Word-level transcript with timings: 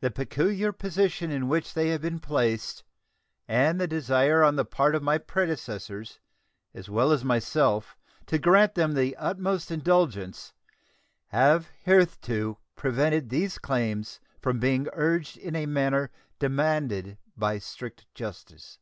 The 0.00 0.10
peculiar 0.10 0.70
position 0.70 1.30
in 1.30 1.48
which 1.48 1.72
they 1.72 1.88
have 1.88 2.02
been 2.02 2.18
placed 2.18 2.84
and 3.48 3.80
the 3.80 3.86
desire 3.88 4.44
on 4.44 4.56
the 4.56 4.66
part 4.66 4.94
of 4.94 5.02
my 5.02 5.16
predecessors 5.16 6.20
as 6.74 6.90
well 6.90 7.10
as 7.10 7.24
myself 7.24 7.96
to 8.26 8.38
grant 8.38 8.74
them 8.74 8.92
the 8.92 9.16
utmost 9.16 9.70
indulgence 9.70 10.52
have 11.28 11.68
hitherto 11.84 12.58
prevented 12.76 13.30
these 13.30 13.56
claims 13.56 14.20
from 14.42 14.58
being 14.60 14.88
urged 14.92 15.38
in 15.38 15.56
a 15.56 15.64
manner 15.64 16.10
demanded 16.38 17.16
by 17.34 17.58
strict 17.58 18.06
justice. 18.14 18.78